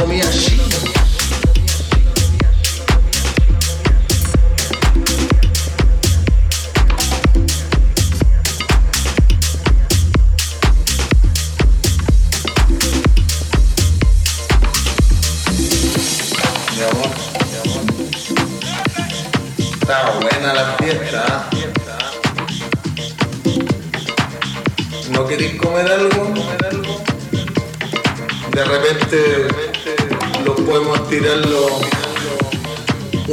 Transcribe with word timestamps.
Let 0.00 0.08
me 0.08 0.20
ask 0.20 0.48
she. 0.48 0.67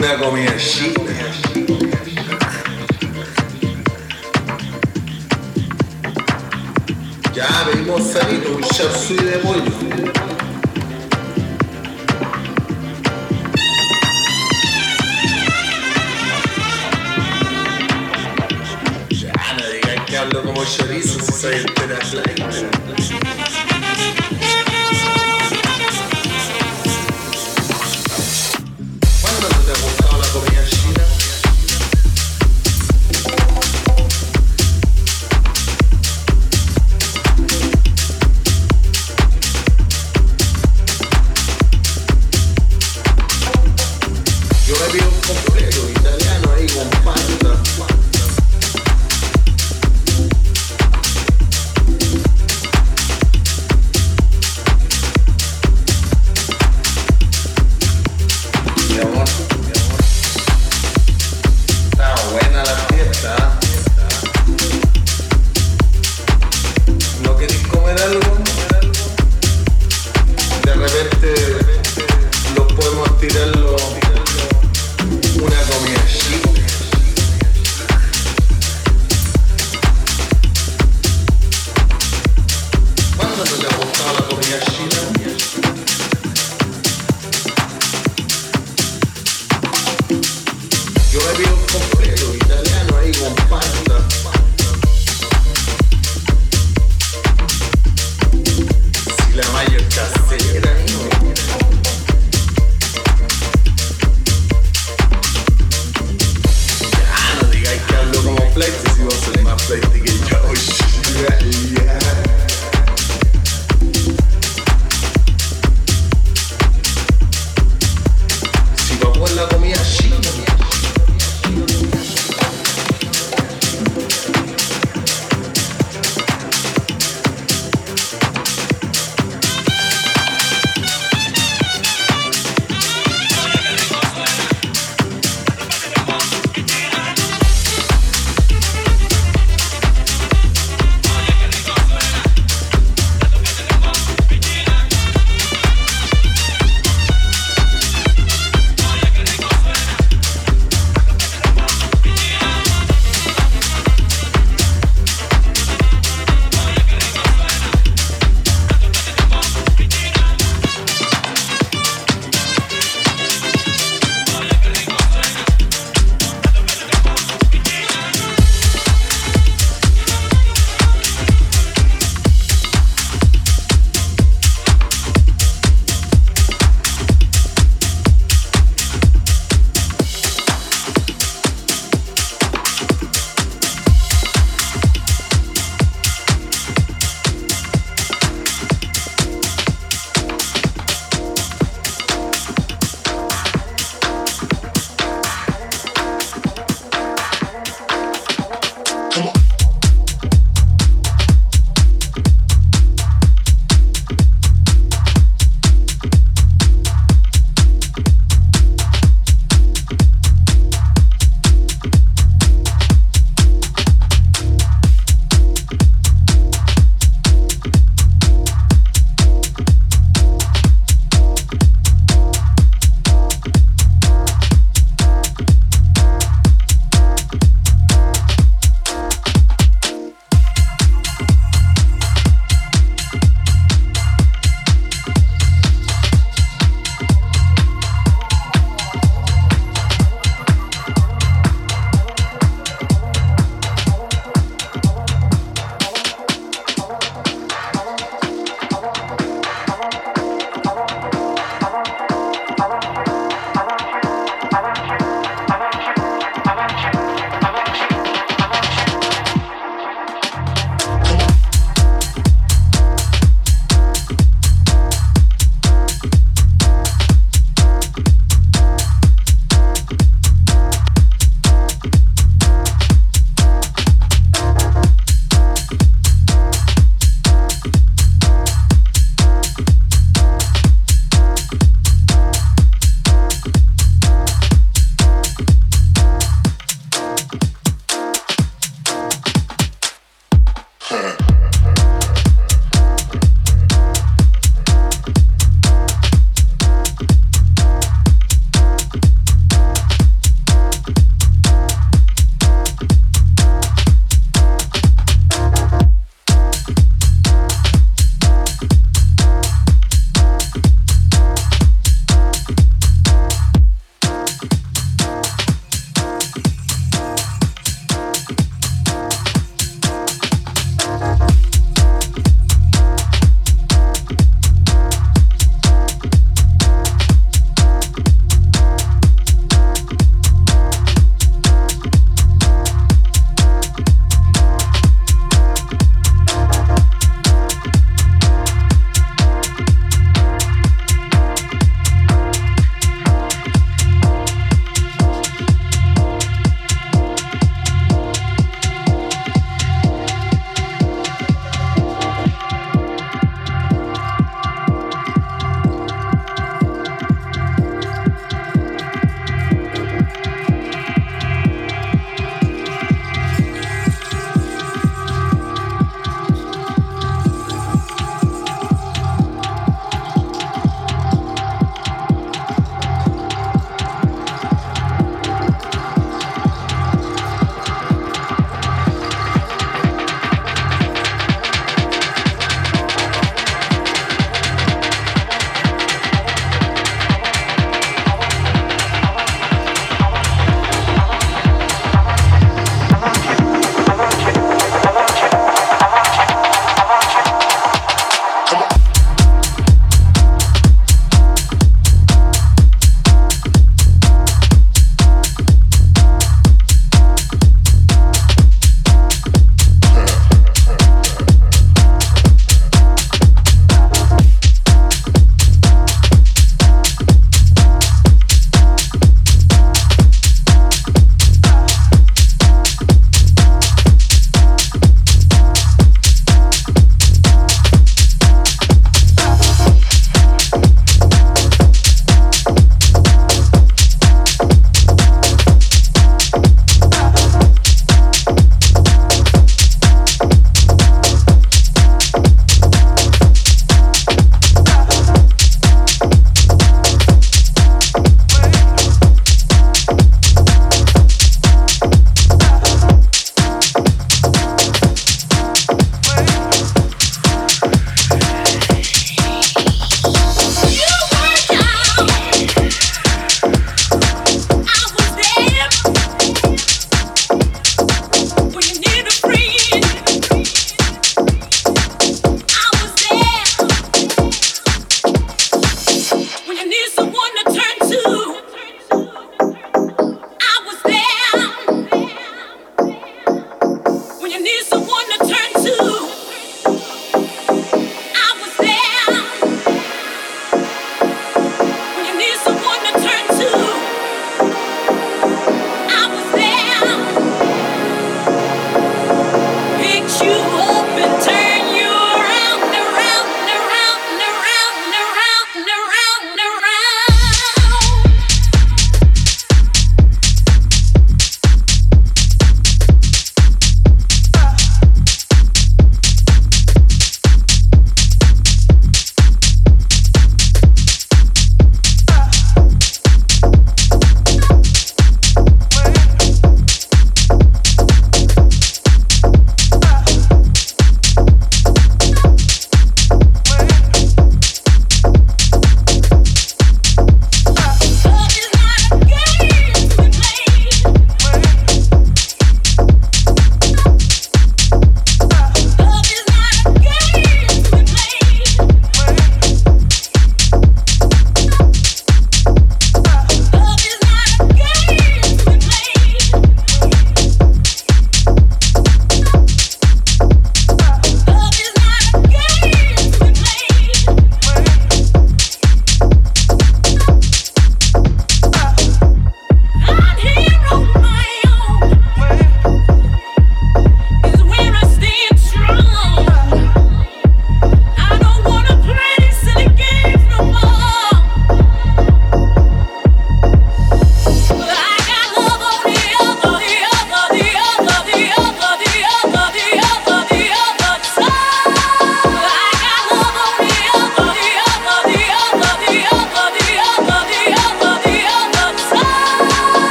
una 0.00 0.16
comida 0.16 0.56
chic 0.56 0.99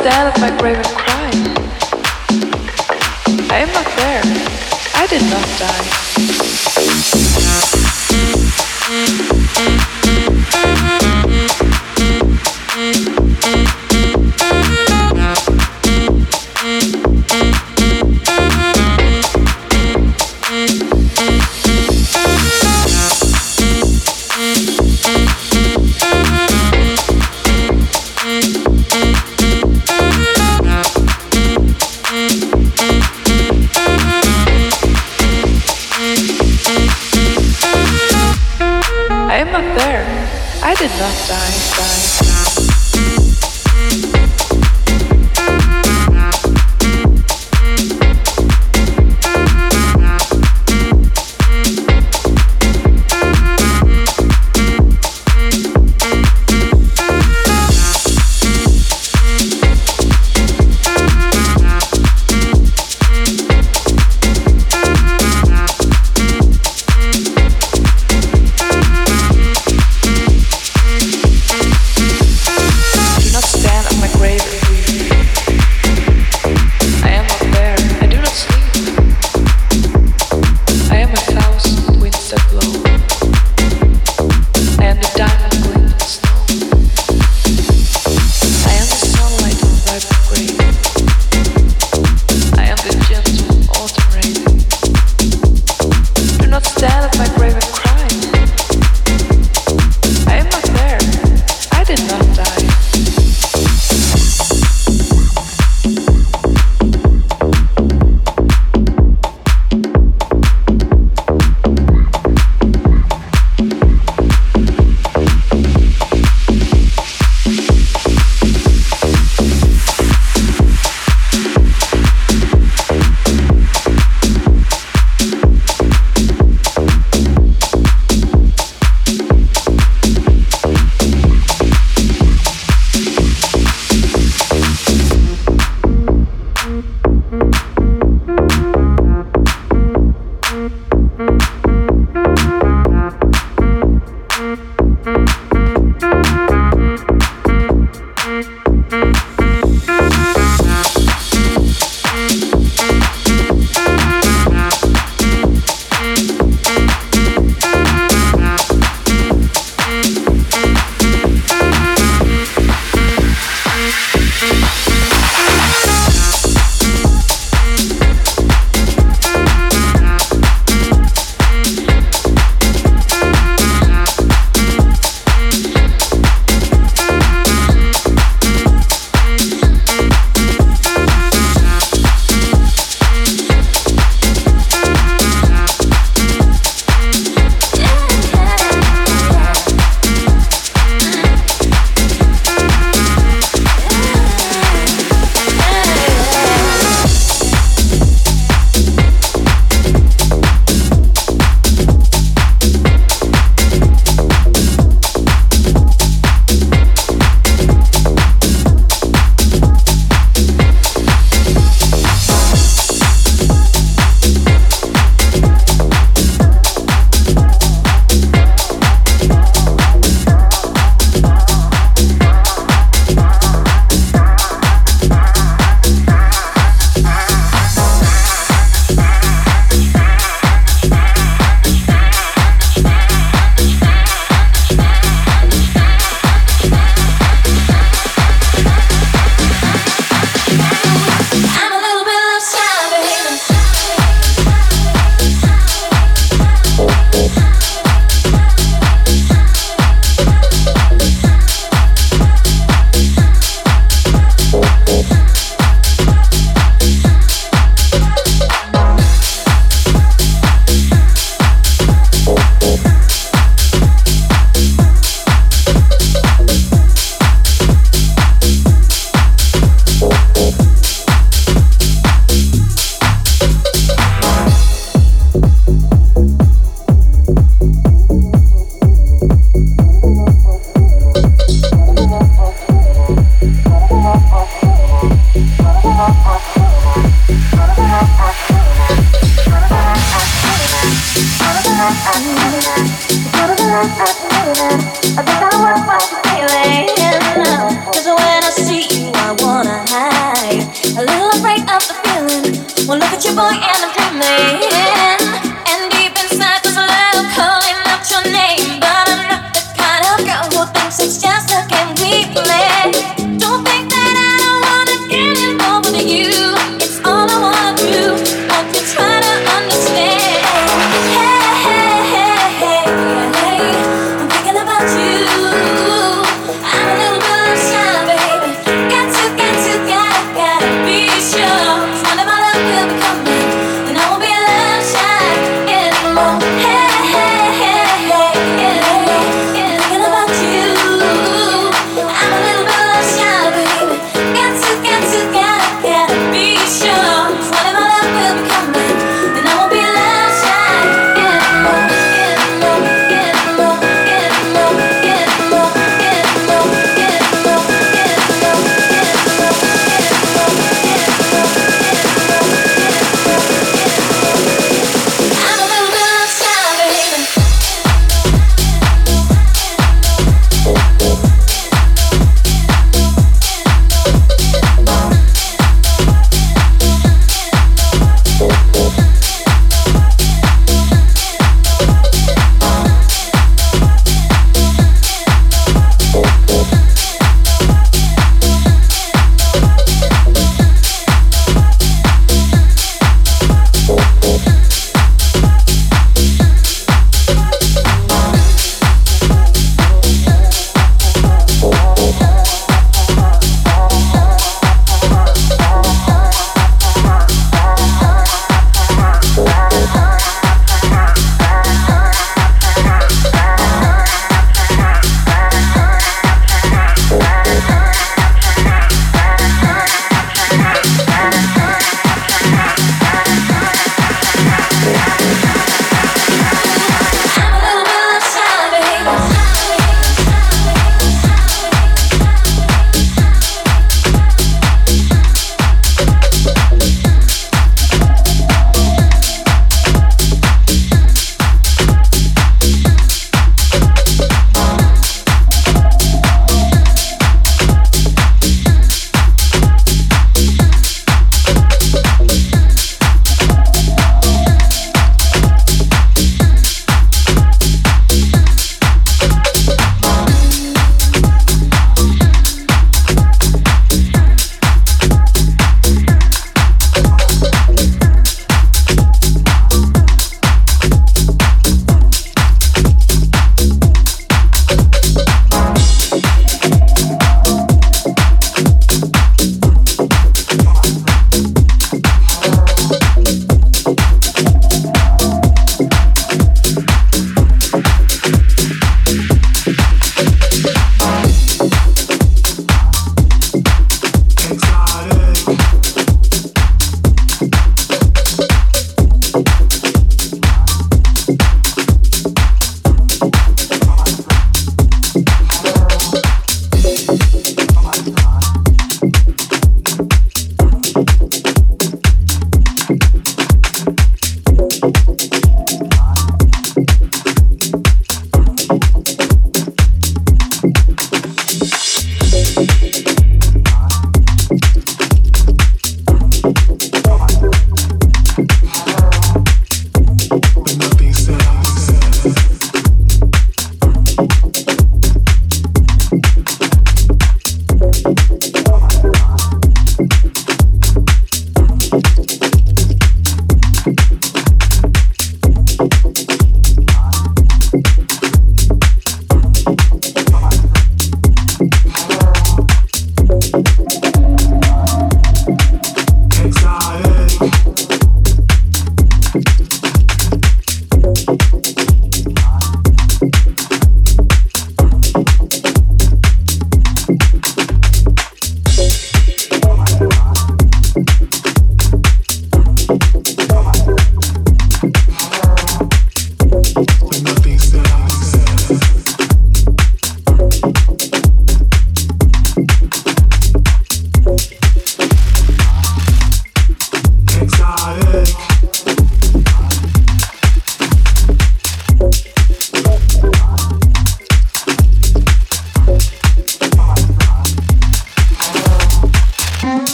stand 0.00 0.32
at 0.32 0.40
my 0.40 0.50
grave 0.58 0.76
and 0.76 0.86
cry. 0.86 1.30
I 3.50 3.58
am 3.58 3.72
not 3.72 3.86
there. 3.96 4.22
I 4.94 5.06
did 5.06 5.22
not 5.30 5.46
die. 5.58 6.39